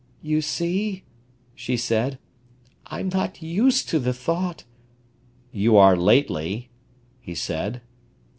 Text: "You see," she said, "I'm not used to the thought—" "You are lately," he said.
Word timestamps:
"You 0.23 0.41
see," 0.41 1.03
she 1.53 1.77
said, 1.77 2.17
"I'm 2.87 3.09
not 3.09 3.43
used 3.43 3.87
to 3.89 3.99
the 3.99 4.13
thought—" 4.15 4.63
"You 5.51 5.77
are 5.77 5.95
lately," 5.95 6.71
he 7.19 7.35
said. 7.35 7.81